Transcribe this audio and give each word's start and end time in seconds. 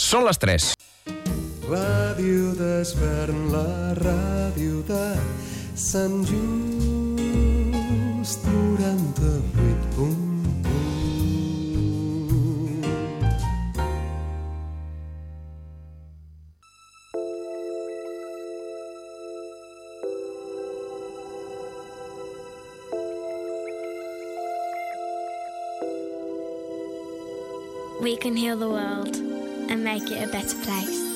Són 0.00 0.24
les 0.24 0.38
3. 0.40 0.64
Ràdio 1.68 2.54
d'Esvern, 2.56 3.52
la 3.52 3.92
ràdio 4.00 4.80
de 4.88 5.02
Sant 5.76 6.24
Just 6.24 6.40
98.1 8.48 10.30
We 28.00 28.16
can 28.16 28.34
heal 28.34 28.56
the 28.56 28.66
world. 28.66 29.19
make 29.92 30.12
it 30.12 30.22
a 30.22 30.30
better 30.30 30.56
place. 30.58 31.09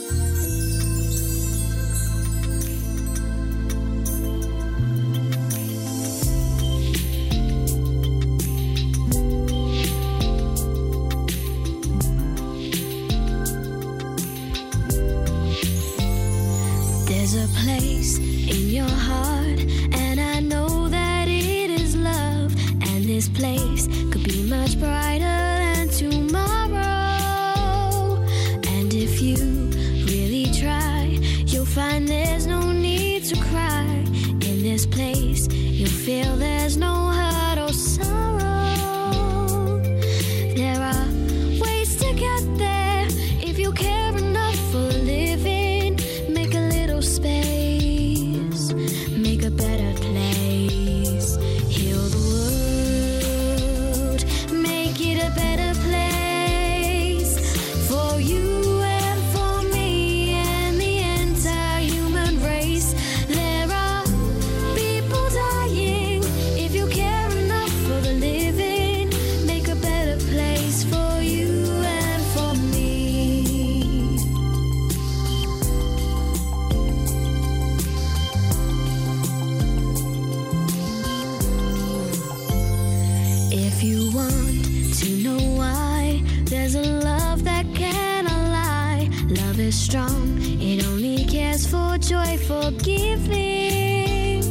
strong. 89.74 90.38
It 90.60 90.86
only 90.86 91.24
cares 91.24 91.66
for 91.66 91.98
joyful 91.98 92.70
giving. 92.70 94.42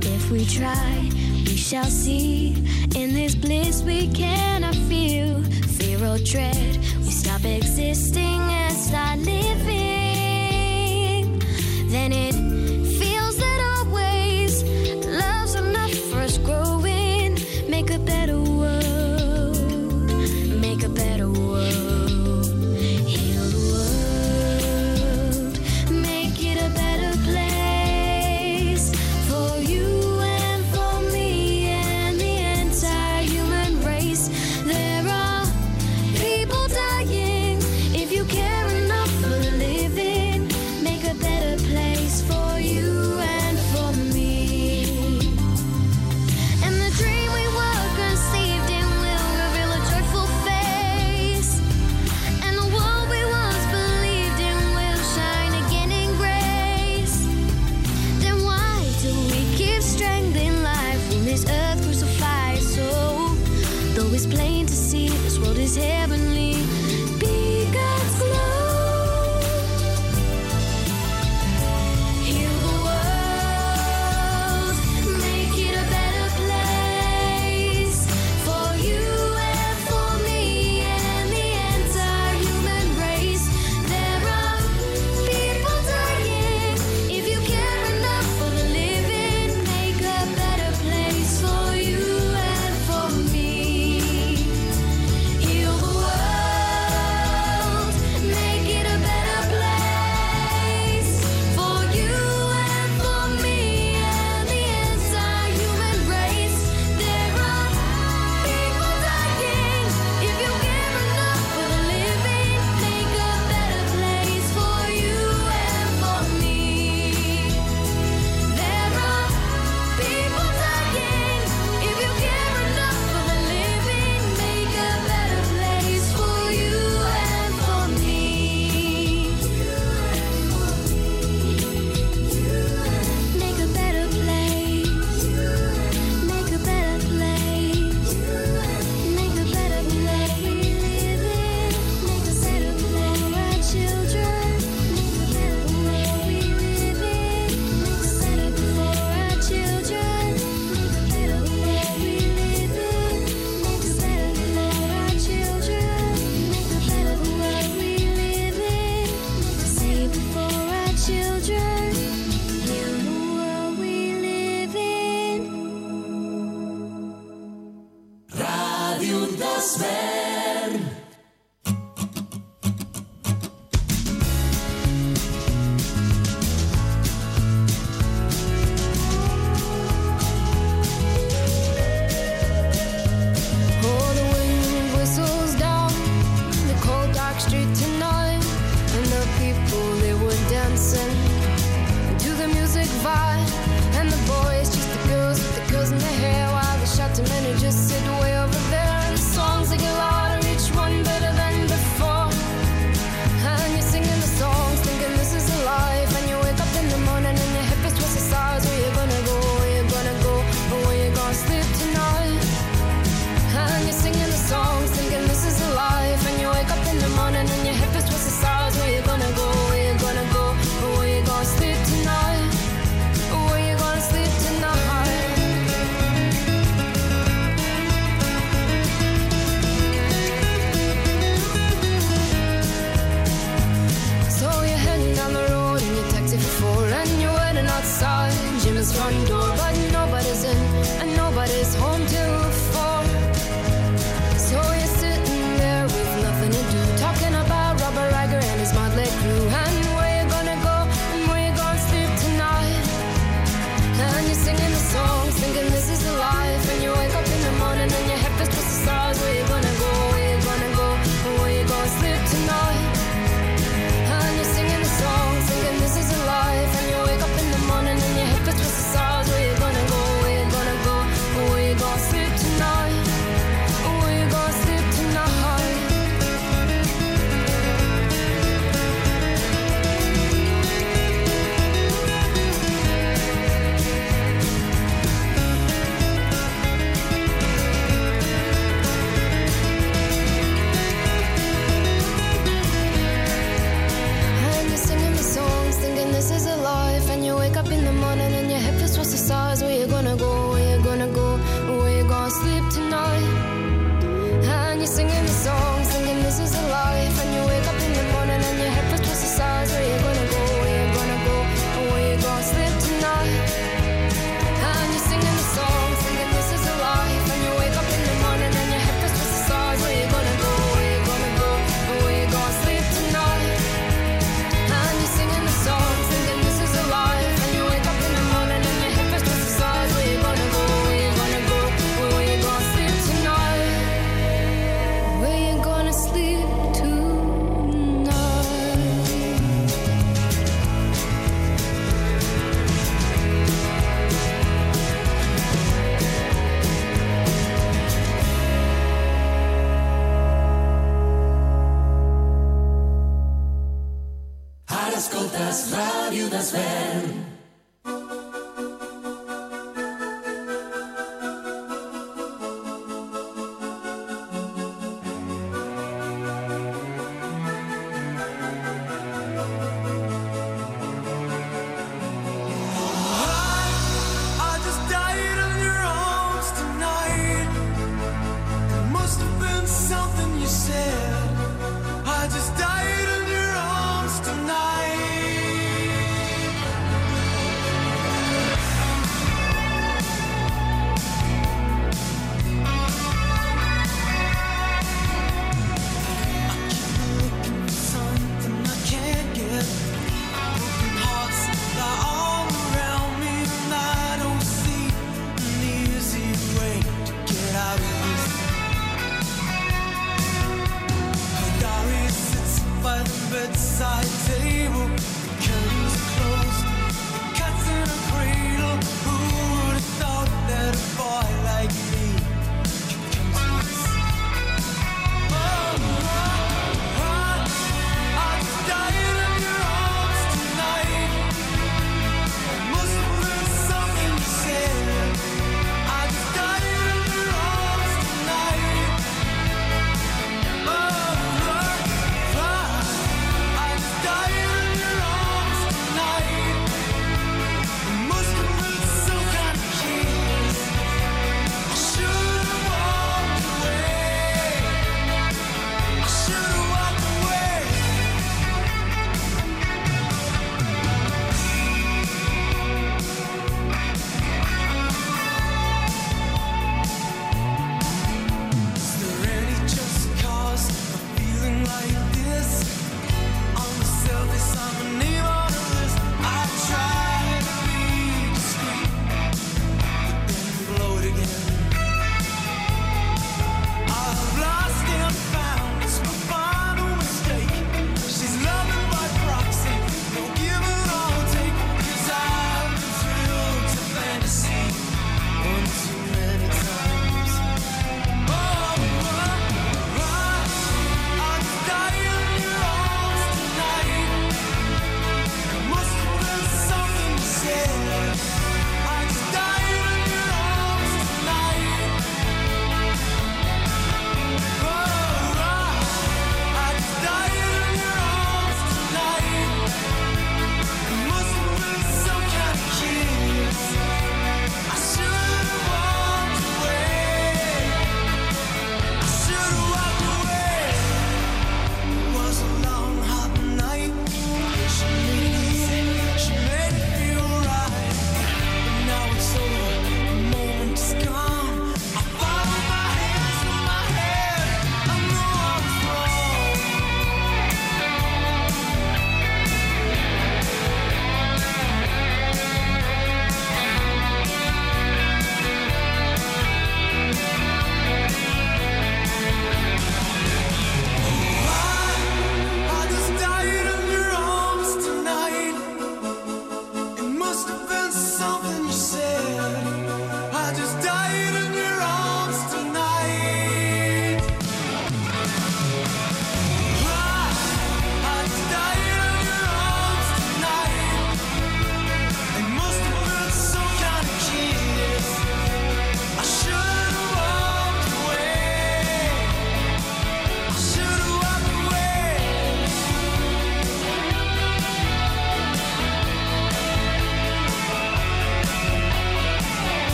If 0.00 0.30
we 0.30 0.44
try, 0.46 1.10
we 1.46 1.56
shall 1.56 1.90
see. 1.90 2.54
In 2.94 3.12
this 3.12 3.34
bliss 3.34 3.82
we 3.82 4.08
cannot 4.08 4.74
feel 4.74 5.42
fear 5.76 5.98
or 6.06 6.18
dread. 6.18 6.78
We 6.98 7.10
stop 7.10 7.44
existing 7.44 8.40
and 8.60 8.76
start 8.76 9.18
living. 9.18 9.72
Then 11.88 12.12
it 12.12 12.51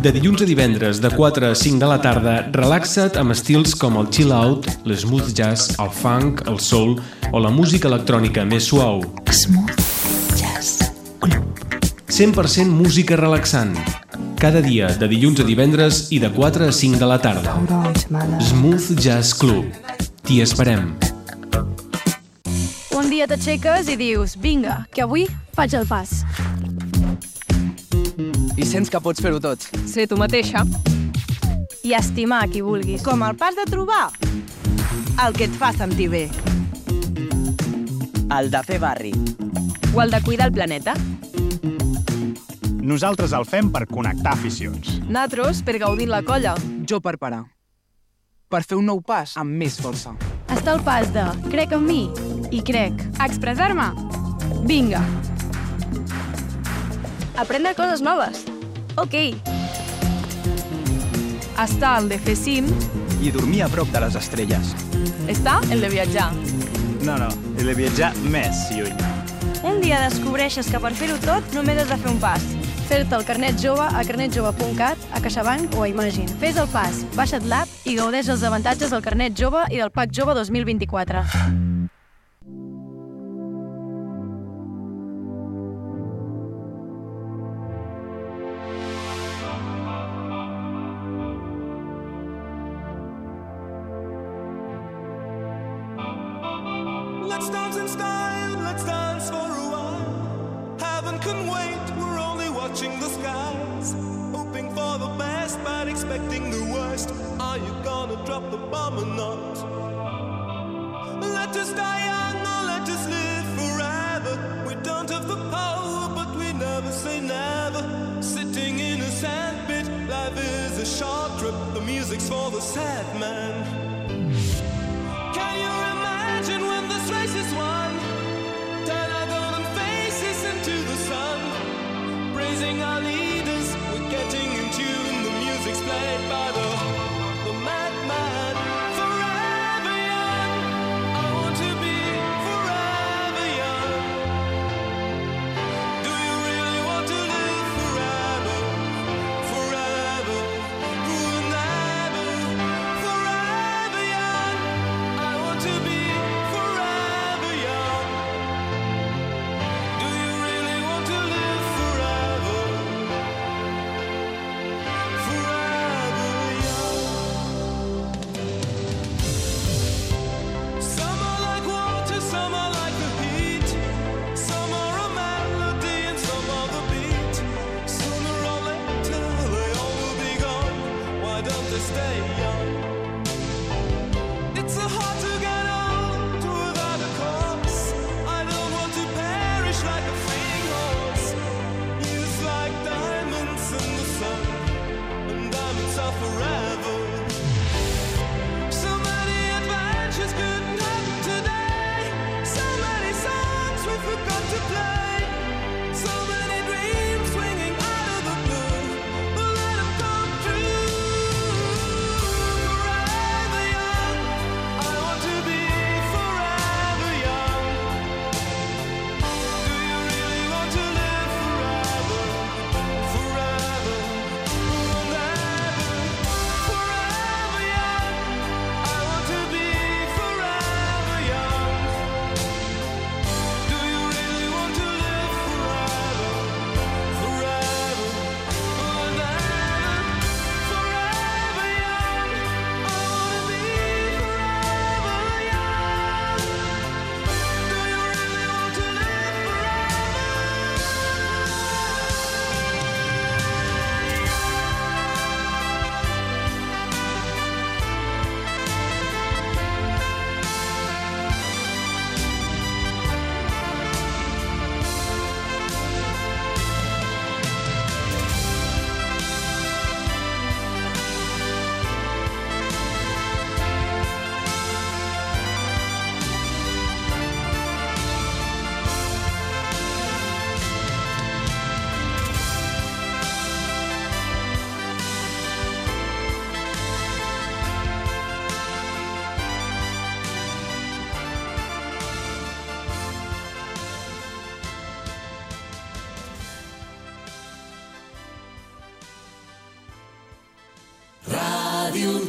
De 0.00 0.08
dilluns 0.16 0.40
a 0.40 0.46
divendres, 0.48 0.96
de 0.96 1.10
4 1.12 1.50
a 1.50 1.54
5 1.54 1.76
de 1.76 1.84
la 1.84 1.98
tarda, 2.00 2.34
relaxa't 2.56 3.18
amb 3.20 3.34
estils 3.34 3.74
com 3.76 3.98
el 4.00 4.06
chill-out, 4.08 4.64
l'smooth 4.88 5.28
jazz, 5.36 5.74
el 5.76 5.90
funk, 5.92 6.40
el 6.48 6.56
soul 6.56 6.94
o 7.36 7.42
la 7.44 7.50
música 7.52 7.90
electrònica 7.90 8.46
més 8.48 8.70
suau. 8.70 9.04
Smooth 9.28 9.76
Jazz 10.40 10.88
Club. 11.20 11.44
100% 12.08 12.72
música 12.72 13.18
relaxant. 13.20 13.76
Cada 14.40 14.64
dia, 14.64 14.88
de 14.96 15.10
dilluns 15.10 15.44
a 15.44 15.44
divendres 15.44 16.06
i 16.16 16.22
de 16.24 16.32
4 16.32 16.70
a 16.70 16.72
5 16.72 16.96
de 16.96 17.10
la 17.10 17.20
tarda. 17.20 17.60
Smooth 18.40 18.96
Jazz 18.96 19.36
Club. 19.36 19.68
T'hi 20.24 20.40
esperem. 20.40 20.94
Un 22.96 23.12
dia 23.12 23.28
t'aixeques 23.28 23.92
i 23.92 24.00
dius, 24.00 24.38
vinga, 24.40 24.86
que 24.96 25.04
avui 25.04 25.28
faig 25.52 25.76
el 25.76 25.84
pas 25.84 26.22
i 28.60 28.66
sents 28.68 28.90
que 28.92 29.00
pots 29.00 29.22
fer-ho 29.24 29.40
tot. 29.40 29.64
Ser 29.88 30.04
tu 30.10 30.18
mateixa. 30.20 30.66
I 31.86 31.94
estimar 31.96 32.42
qui 32.52 32.60
vulguis. 32.60 33.00
Com 33.04 33.24
el 33.24 33.38
pas 33.40 33.56
de 33.56 33.64
trobar 33.70 34.10
el 35.20 35.36
que 35.36 35.46
et 35.48 35.56
fa 35.56 35.72
sentir 35.76 36.08
bé. 36.12 36.26
El 38.36 38.50
de 38.52 38.60
fer 38.64 38.78
barri. 38.80 39.12
O 39.94 40.02
el 40.02 40.12
de 40.12 40.20
cuidar 40.22 40.48
el 40.48 40.54
planeta. 40.54 40.94
Nosaltres 42.80 43.32
el 43.36 43.44
fem 43.44 43.70
per 43.72 43.86
connectar 43.88 44.34
aficions. 44.36 44.98
Natros 45.08 45.62
per 45.64 45.78
gaudir 45.82 46.08
la 46.08 46.22
colla. 46.22 46.54
Jo 46.88 47.00
per 47.00 47.16
parar. 47.18 47.44
Per 48.50 48.62
fer 48.66 48.78
un 48.80 48.88
nou 48.88 49.00
pas 49.00 49.36
amb 49.40 49.56
més 49.56 49.76
força. 49.80 50.14
Està 50.50 50.74
el 50.74 50.84
pas 50.86 51.10
de 51.14 51.26
crec 51.50 51.76
en 51.76 51.84
mi 51.86 52.02
i 52.50 52.62
crec. 52.66 53.04
Expressar-me. 53.22 53.92
Vinga. 54.66 55.04
Aprendre 57.40 57.74
coses 57.74 58.02
noves. 58.04 58.49
Ok. 58.96 59.14
Està 61.60 61.96
el 62.00 62.08
de 62.10 62.18
fer 62.18 62.36
cim. 62.38 62.70
I 63.20 63.30
dormir 63.34 63.62
a 63.66 63.68
prop 63.68 63.90
de 63.92 64.00
les 64.06 64.16
estrelles. 64.16 64.72
Està 65.28 65.58
el 65.70 65.84
de 65.84 65.90
viatjar. 65.92 66.30
No, 67.04 67.18
no, 67.20 67.28
el 67.58 67.68
de 67.68 67.76
viatjar 67.76 68.14
més 68.32 68.66
lluny. 68.74 68.96
Un 69.62 69.80
dia 69.84 70.00
descobreixes 70.06 70.70
que 70.72 70.80
per 70.80 70.94
fer-ho 70.96 71.18
tot 71.20 71.54
només 71.56 71.82
has 71.82 71.92
de 71.92 72.00
fer 72.00 72.10
un 72.12 72.20
pas. 72.22 72.46
Fer-te 72.90 73.14
el 73.14 73.26
carnet 73.28 73.60
jove 73.62 73.84
a 73.86 74.02
carnetjove.cat, 74.08 75.08
a 75.14 75.20
CaixaBank 75.22 75.76
o 75.78 75.84
a 75.84 75.88
Imagine. 75.92 76.32
Fes 76.42 76.58
el 76.58 76.70
pas, 76.72 77.04
baixa't 77.14 77.46
l'app 77.52 77.70
i 77.86 77.94
gaudeix 78.00 78.32
dels 78.32 78.42
avantatges 78.48 78.90
del 78.90 79.04
carnet 79.04 79.36
jove 79.38 79.68
i 79.70 79.78
del 79.78 79.92
PAC 79.94 80.16
jove 80.16 80.34
2024. 80.40 81.69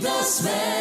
das 0.01 0.43
Velhas. 0.43 0.80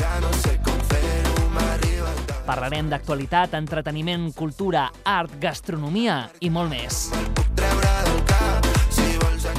Ja 0.00 0.16
no 0.24 0.30
sé 0.40 0.54
com 0.64 0.78
fer-ho, 0.88 1.48
m'arriba 1.52 2.08
el 2.08 2.20
cap. 2.24 2.38
Parlarem 2.46 2.88
d'actualitat, 2.88 3.52
entreteniment, 3.58 4.30
cultura, 4.32 4.86
art, 5.04 5.34
gastronomia 5.42 6.22
i 6.40 6.48
molt 6.50 6.72
més. 6.72 7.02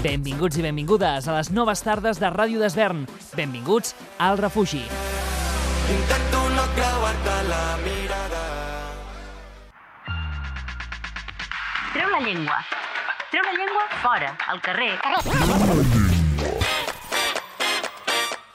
Benvinguts 0.01 0.57
i 0.57 0.63
benvingudes 0.65 1.27
a 1.29 1.35
les 1.35 1.51
noves 1.53 1.83
tardes 1.85 2.17
de 2.17 2.31
Ràdio 2.33 2.57
d'Esvern. 2.63 3.03
Benvinguts 3.37 3.93
al 4.17 4.39
refugi. 4.41 4.81
Intento 5.93 6.41
no 6.55 6.65
creuar-te 6.73 7.35
la 7.51 7.61
mirada. 7.85 8.41
Treu 11.93 12.09
la 12.15 12.23
llengua. 12.25 12.63
Treu 13.29 13.45
la 13.45 13.53
llengua 13.59 13.85
fora, 14.01 14.33
al 14.47 14.61
carrer. 14.65 16.10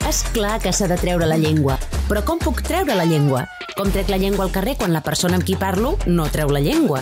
És 0.07 0.21
clar 0.31 0.61
que 0.63 0.71
s'ha 0.71 0.87
de 0.87 0.95
treure 1.01 1.27
la 1.27 1.35
llengua. 1.35 1.75
Però 2.07 2.21
com 2.23 2.39
puc 2.39 2.61
treure 2.63 2.95
la 2.95 3.05
llengua? 3.09 3.41
Com 3.75 3.89
trec 3.91 4.07
la 4.13 4.19
llengua 4.23 4.45
al 4.45 4.53
carrer 4.55 4.77
quan 4.79 4.93
la 4.95 5.01
persona 5.03 5.35
amb 5.35 5.43
qui 5.45 5.57
parlo 5.59 5.97
no 6.07 6.29
treu 6.31 6.53
la 6.55 6.61
llengua? 6.63 7.01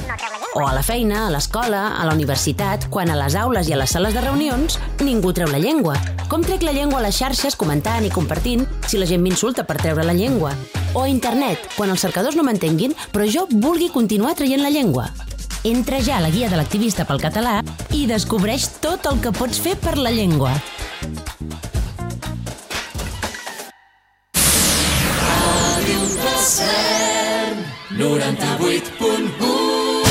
O 0.57 0.63
a 0.65 0.73
la 0.73 0.81
feina, 0.87 1.27
a 1.27 1.33
l'escola, 1.35 1.83
a 2.01 2.07
la 2.09 2.15
universitat, 2.17 2.87
quan 2.89 3.13
a 3.13 3.19
les 3.19 3.37
aules 3.37 3.69
i 3.69 3.75
a 3.75 3.81
les 3.83 3.93
sales 3.93 4.17
de 4.17 4.23
reunions 4.25 4.79
ningú 5.05 5.35
treu 5.37 5.53
la 5.53 5.61
llengua. 5.61 5.99
Com 6.33 6.47
trec 6.47 6.65
la 6.65 6.73
llengua 6.73 7.03
a 7.03 7.05
les 7.05 7.19
xarxes 7.21 7.59
comentant 7.61 8.09
i 8.09 8.15
compartint 8.15 8.65
si 8.89 8.97
la 8.97 9.11
gent 9.11 9.21
m'insulta 9.21 9.67
per 9.69 9.77
treure 9.83 10.07
la 10.07 10.17
llengua? 10.17 10.55
O 10.95 11.05
a 11.05 11.11
internet, 11.13 11.69
quan 11.77 11.93
els 11.93 12.01
cercadors 12.01 12.41
no 12.41 12.47
m'entenguin, 12.49 12.97
però 13.13 13.29
jo 13.29 13.45
vulgui 13.53 13.91
continuar 13.93 14.33
traient 14.39 14.65
la 14.65 14.73
llengua. 14.73 15.11
Entra 15.65 16.01
ja 16.01 16.17
a 16.17 16.25
la 16.25 16.33
guia 16.33 16.49
de 16.49 16.57
l'activista 16.57 17.05
pel 17.05 17.21
català 17.21 17.61
i 17.93 18.07
descobreix 18.09 18.71
tot 18.81 19.13
el 19.13 19.21
que 19.21 19.37
pots 19.37 19.61
fer 19.61 19.77
per 19.77 19.99
la 20.01 20.15
llengua. 20.15 20.57
98.1 27.95 30.05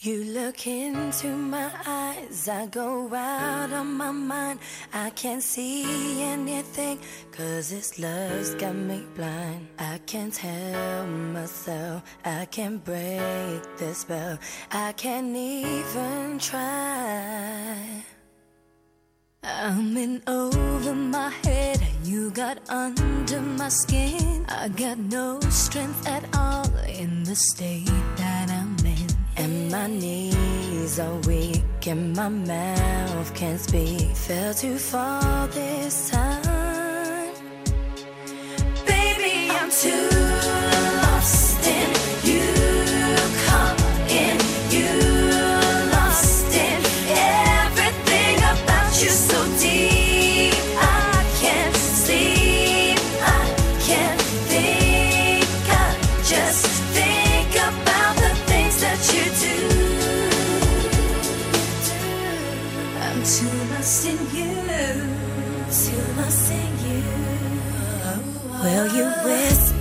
You 0.00 0.24
look 0.24 0.66
into 0.66 1.28
my 1.28 1.70
eyes, 1.86 2.48
I 2.48 2.66
go 2.66 3.14
out 3.14 3.72
of 3.72 3.84
my 3.84 4.10
mind. 4.10 4.60
I 4.94 5.10
can't 5.10 5.42
see 5.42 6.22
anything, 6.22 6.98
cause 7.30 7.68
this 7.68 7.98
love's 7.98 8.54
got 8.54 8.74
me 8.74 9.04
blind. 9.14 9.68
I 9.78 9.98
can't 10.06 10.34
help 10.34 11.08
myself, 11.08 12.04
I 12.24 12.46
can't 12.46 12.82
break 12.82 13.76
the 13.76 13.94
spell, 13.94 14.38
I 14.70 14.92
can't 14.92 15.36
even 15.36 16.38
try. 16.38 18.13
I'm 19.46 19.94
in 19.96 20.22
over 20.26 20.94
my 20.94 21.28
head, 21.28 21.78
and 21.80 22.06
you 22.06 22.30
got 22.30 22.58
under 22.70 23.40
my 23.40 23.68
skin. 23.68 24.46
I 24.48 24.68
got 24.68 24.98
no 24.98 25.38
strength 25.50 26.08
at 26.08 26.24
all 26.34 26.66
in 26.88 27.24
the 27.24 27.36
state 27.36 27.84
that 28.16 28.50
I'm 28.50 28.74
in. 28.86 29.06
And 29.36 29.70
my 29.70 29.86
knees 29.86 30.98
are 30.98 31.16
weak, 31.26 31.86
and 31.86 32.16
my 32.16 32.30
mouth 32.30 33.34
can't 33.34 33.60
speak. 33.60 34.16
Fell 34.16 34.54
too 34.54 34.78
far 34.78 35.46
this 35.48 36.10
time. 36.10 37.34
Baby, 38.86 39.50
I'm 39.50 39.70
too 39.70 40.93
too 63.24 63.48
lost 63.72 64.06
in 64.06 64.18
you, 64.36 64.52
too 65.72 66.02
lost 66.18 66.52
in 66.52 66.72
you. 66.84 67.02
Well, 68.62 68.86
you 68.94 69.06
whisper 69.24 69.73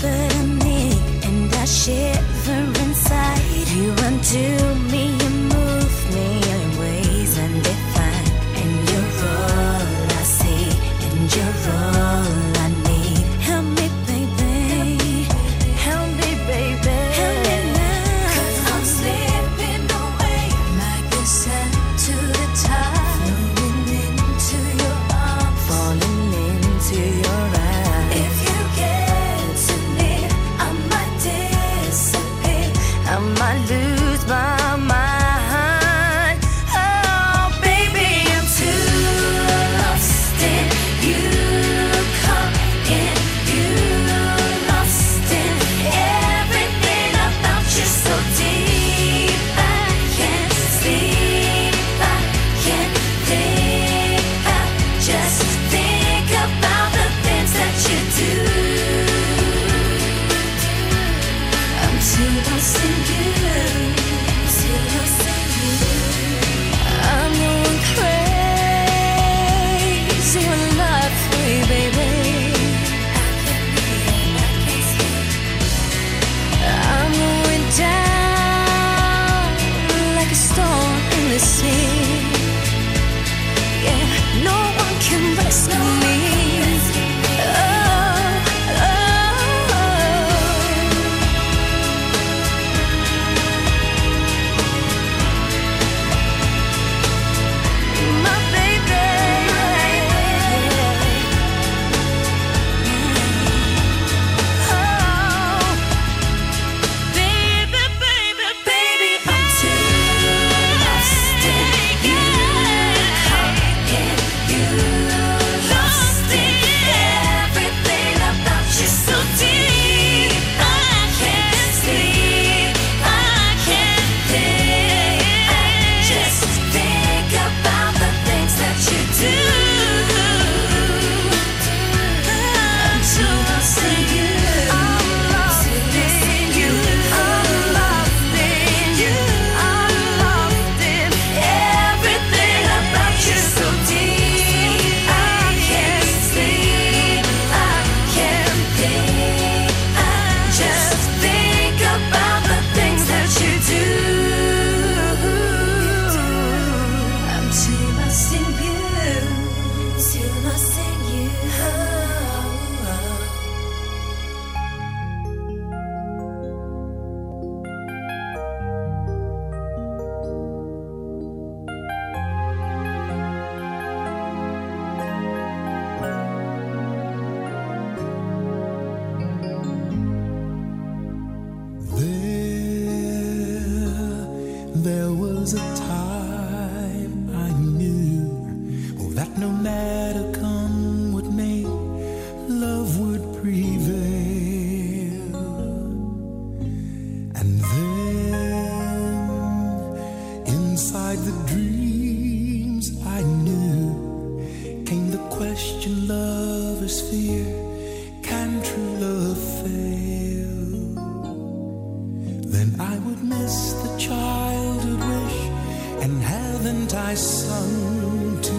sung 217.54 218.42
to 218.48 218.58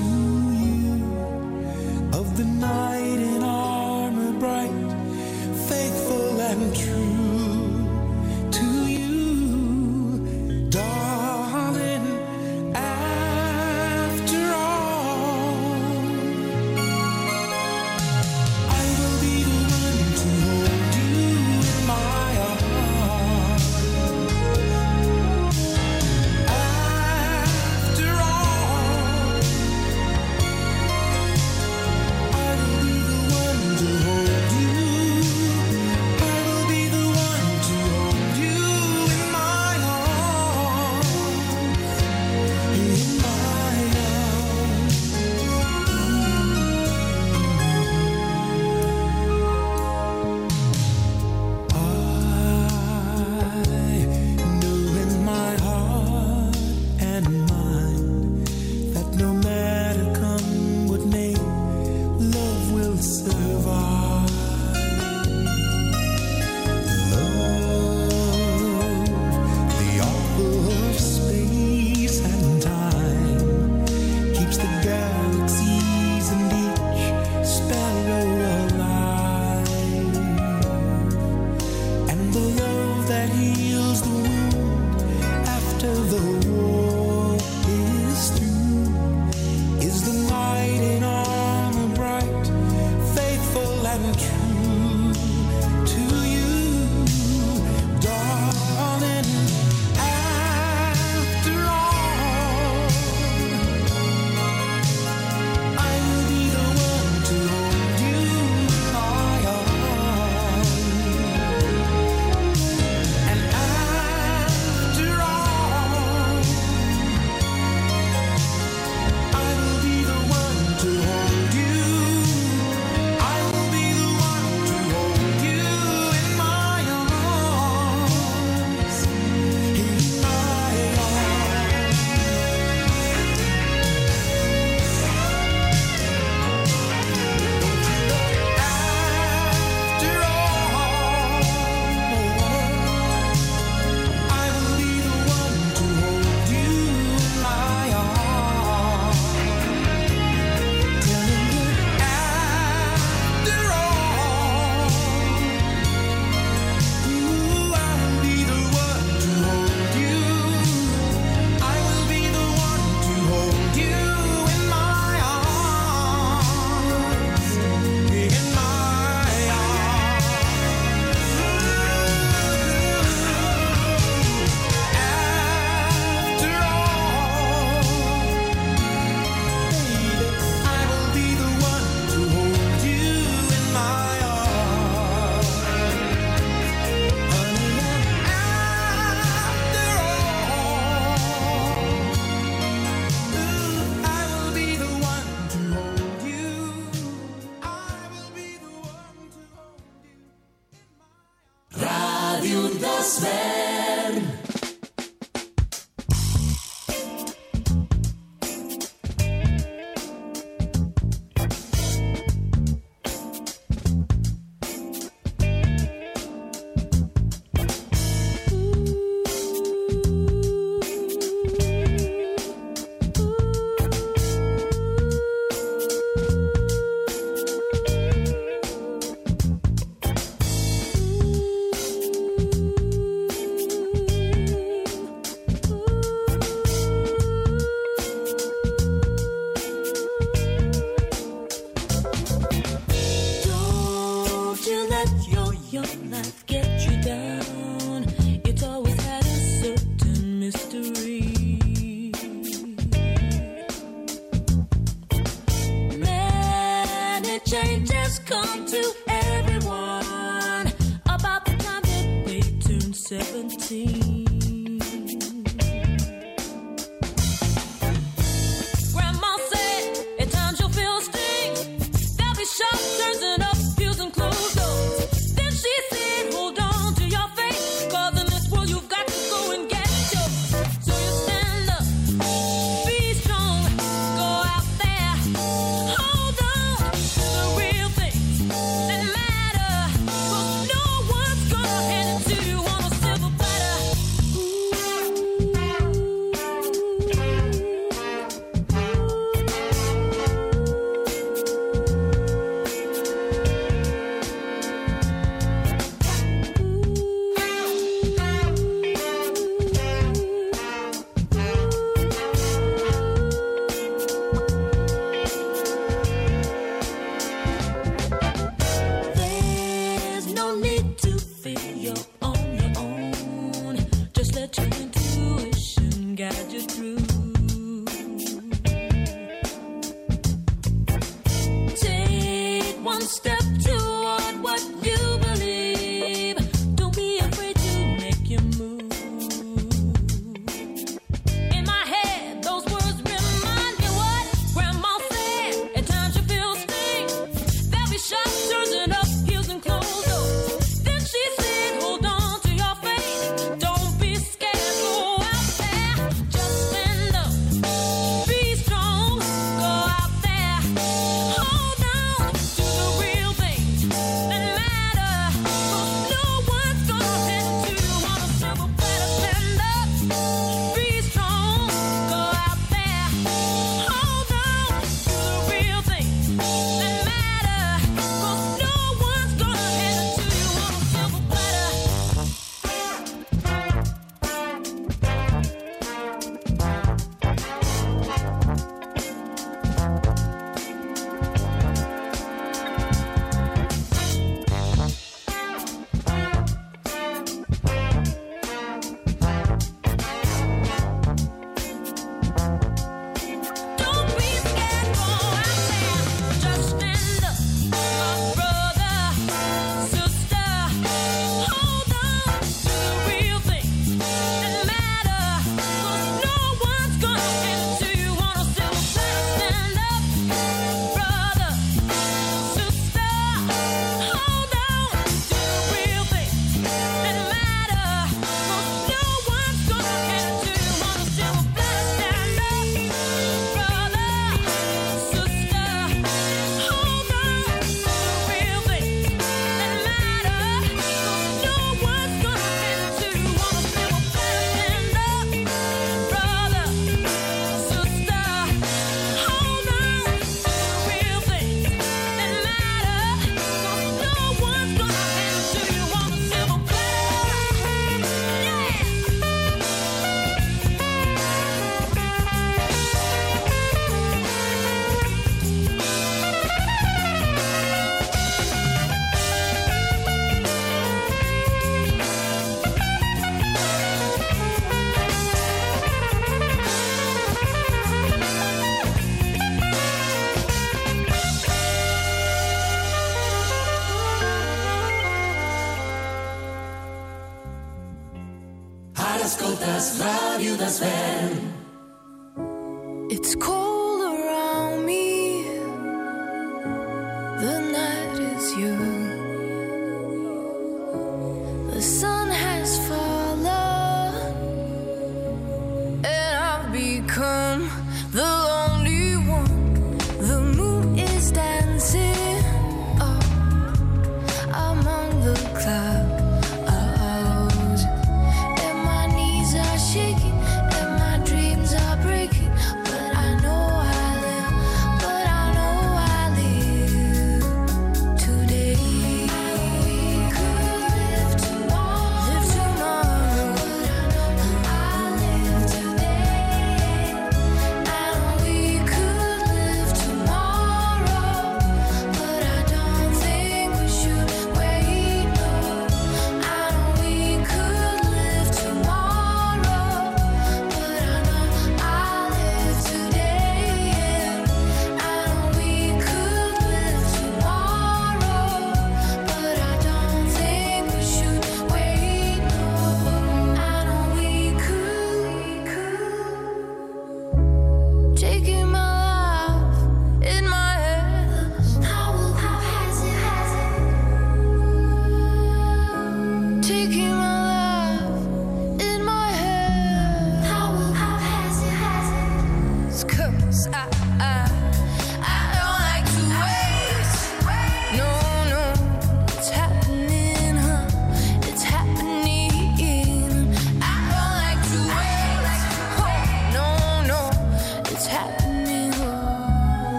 you. 0.63 0.97
Of 2.19 2.27
the 2.39 2.45
night 2.45 3.04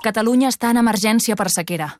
Catalunya 0.00 0.48
està 0.48 0.70
en 0.72 0.78
emergència 0.80 1.36
per 1.36 1.50
sequera. 1.52 1.90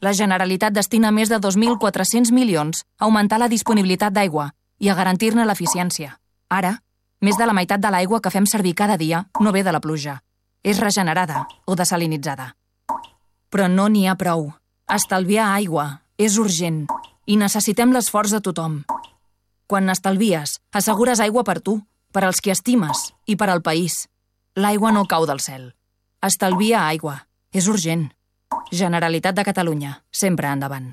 La 0.00 0.14
Generalitat 0.16 0.72
destina 0.72 1.10
més 1.12 1.28
de 1.28 1.36
2.400 1.36 2.32
milions 2.32 2.86
a 2.96 3.04
augmentar 3.04 3.36
la 3.42 3.50
disponibilitat 3.52 4.14
d'aigua 4.16 4.46
i 4.80 4.88
a 4.88 4.94
garantir-ne 4.96 5.44
l'eficiència. 5.44 6.14
Ara, 6.48 6.78
més 7.20 7.36
de 7.36 7.44
la 7.44 7.52
meitat 7.52 7.82
de 7.84 7.90
l'aigua 7.92 8.22
que 8.24 8.32
fem 8.32 8.48
servir 8.48 8.72
cada 8.74 8.96
dia 8.96 9.26
no 9.44 9.52
ve 9.52 9.62
de 9.62 9.76
la 9.76 9.80
pluja. 9.84 10.22
És 10.64 10.80
regenerada 10.80 11.46
o 11.66 11.76
desalinitzada. 11.76 12.54
Però 13.52 13.68
no 13.68 13.88
n'hi 13.88 14.06
ha 14.08 14.16
prou. 14.16 14.48
Estalviar 14.88 15.52
aigua 15.52 16.00
és 16.16 16.40
urgent 16.40 16.86
i 17.26 17.36
necessitem 17.36 17.92
l'esforç 17.92 18.32
de 18.32 18.40
tothom. 18.40 18.82
Quan 19.68 19.84
n'estalvies, 19.86 20.58
assegures 20.72 21.20
aigua 21.20 21.44
per 21.44 21.60
tu, 21.60 21.76
per 22.10 22.24
als 22.24 22.40
qui 22.40 22.50
estimes 22.50 23.10
i 23.26 23.36
per 23.36 23.50
al 23.52 23.60
país. 23.62 24.06
L'aigua 24.56 24.92
no 24.96 25.04
cau 25.06 25.28
del 25.28 25.44
cel. 25.44 25.74
Estalvia 26.24 26.86
aigua. 26.88 27.20
És 27.50 27.66
urgent. 27.66 28.04
Generalitat 28.70 29.34
de 29.34 29.42
Catalunya. 29.42 29.96
Sempre 30.14 30.52
endavant. 30.54 30.92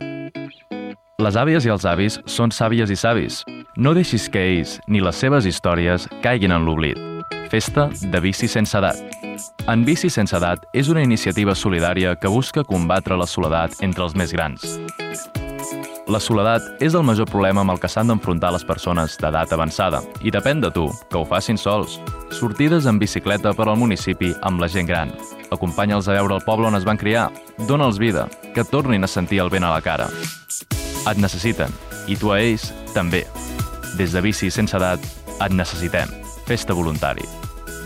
Les 1.21 1.37
àvies 1.37 1.65
i 1.65 1.71
els 1.73 1.85
avis 1.85 2.17
són 2.25 2.53
sàvies 2.53 2.89
i 2.89 2.97
savis. 2.97 3.43
No 3.77 3.93
deixis 3.93 4.25
que 4.29 4.41
ells 4.41 4.77
ni 4.89 5.01
les 5.01 5.17
seves 5.21 5.45
històries 5.45 6.07
caiguin 6.25 6.55
en 6.57 6.65
l'oblit. 6.65 6.97
Festa 7.53 7.87
de 8.01 8.21
bici 8.21 8.49
sense 8.49 8.77
edat. 8.77 8.97
En 9.69 9.85
Bici 9.85 10.09
sense 10.09 10.33
edat 10.33 10.65
és 10.73 10.89
una 10.89 11.03
iniciativa 11.05 11.53
solidària 11.53 12.15
que 12.17 12.31
busca 12.31 12.65
combatre 12.65 13.17
la 13.17 13.29
soledat 13.29 13.77
entre 13.85 14.07
els 14.07 14.17
més 14.17 14.33
grans. 14.33 14.65
La 16.07 16.21
soledat 16.23 16.63
és 16.79 16.93
el 16.95 17.03
major 17.03 17.27
problema 17.27 17.65
amb 17.65 17.73
el 17.73 17.81
que 17.83 17.89
s'han 17.91 18.07
d'enfrontar 18.07 18.53
les 18.55 18.63
persones 18.63 19.17
d'edat 19.19 19.51
avançada 19.51 19.99
i 20.23 20.31
depèn 20.31 20.61
de 20.63 20.69
tu, 20.71 20.85
que 21.11 21.19
ho 21.19 21.25
facin 21.27 21.59
sols. 21.59 21.97
Sortides 22.31 22.87
en 22.87 22.95
bicicleta 22.99 23.51
per 23.51 23.67
al 23.67 23.75
municipi 23.75 24.31
amb 24.47 24.63
la 24.63 24.69
gent 24.71 24.87
gran. 24.87 25.11
Acompanya'ls 25.51 26.07
a 26.07 26.15
veure 26.15 26.39
el 26.39 26.45
poble 26.47 26.71
on 26.71 26.79
es 26.79 26.87
van 26.87 26.99
criar. 27.01 27.27
Dóna'ls 27.67 27.99
vida, 27.99 28.29
que 28.55 28.63
tornin 28.63 29.03
a 29.03 29.11
sentir 29.11 29.43
el 29.43 29.51
vent 29.51 29.67
a 29.67 29.73
la 29.75 29.83
cara. 29.83 30.07
Et 31.11 31.19
necessiten, 31.19 31.75
i 32.07 32.15
tu 32.15 32.31
a 32.31 32.39
ells 32.39 32.71
també. 32.95 33.25
Des 33.99 34.15
de 34.15 34.23
Bici 34.23 34.47
sense 34.47 34.79
edat, 34.79 35.03
et 35.43 35.51
necessitem. 35.51 36.07
Festa 36.47 36.73
voluntari. 36.73 37.27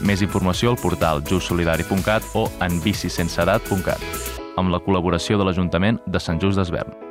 Més 0.06 0.22
informació 0.22 0.76
al 0.76 0.82
portal 0.82 1.26
justsolidari.cat 1.26 2.36
o 2.38 2.52
en 2.62 2.82
bicisenseedat.cat 2.86 4.30
amb 4.62 4.70
la 4.70 4.82
col·laboració 4.84 5.40
de 5.40 5.48
l'Ajuntament 5.48 5.98
de 6.06 6.22
Sant 6.22 6.38
Just 6.38 6.62
d'Esvern. 6.62 7.11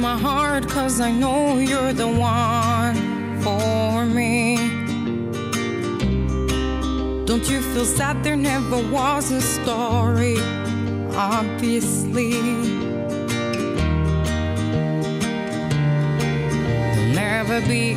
my 0.00 0.16
heart, 0.16 0.66
cause 0.66 0.98
I 0.98 1.10
know 1.10 1.58
you're 1.58 1.92
the 1.92 2.08
one 2.08 2.96
for 3.42 4.06
me. 4.06 4.56
Don't 7.26 7.46
you 7.50 7.60
feel 7.60 7.84
sad 7.84 8.24
there 8.24 8.34
never 8.34 8.78
was 8.90 9.30
a 9.30 9.42
story? 9.42 10.38
Obviously. 11.14 12.32
There'll 16.92 17.14
never 17.14 17.60
be 17.68 17.94